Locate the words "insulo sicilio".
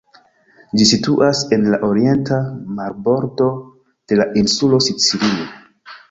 4.43-5.45